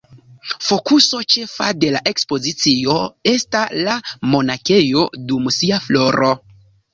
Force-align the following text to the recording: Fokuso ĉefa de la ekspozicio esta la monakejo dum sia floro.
Fokuso 0.67 1.19
ĉefa 1.33 1.67
de 1.83 1.91
la 1.95 2.01
ekspozicio 2.11 2.95
esta 3.33 3.61
la 3.89 3.99
monakejo 4.33 5.05
dum 5.33 5.47
sia 5.59 5.81
floro. 5.87 6.33